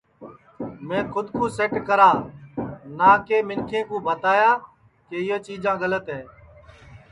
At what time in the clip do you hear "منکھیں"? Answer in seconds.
3.47-3.83